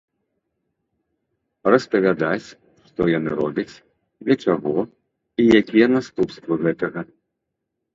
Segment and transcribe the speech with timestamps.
[1.73, 2.47] Распавядаць,
[2.87, 3.69] што яны робяць,
[4.27, 7.11] для чаго і якія наступствы гэтага.